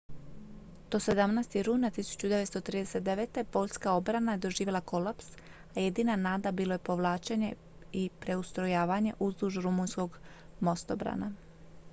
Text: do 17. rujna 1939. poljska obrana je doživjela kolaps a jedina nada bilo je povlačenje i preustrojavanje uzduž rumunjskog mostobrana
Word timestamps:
do 0.89 0.99
17. 0.99 1.63
rujna 1.63 1.91
1939. 1.91 3.43
poljska 3.51 3.93
obrana 3.93 4.31
je 4.31 4.37
doživjela 4.37 4.81
kolaps 4.81 5.25
a 5.75 5.79
jedina 5.79 6.15
nada 6.15 6.51
bilo 6.51 6.73
je 6.73 6.77
povlačenje 6.79 7.53
i 7.91 8.09
preustrojavanje 8.19 9.13
uzduž 9.19 9.57
rumunjskog 9.57 10.19
mostobrana 10.59 11.33